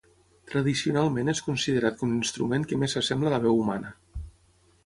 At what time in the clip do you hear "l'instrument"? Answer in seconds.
2.15-2.65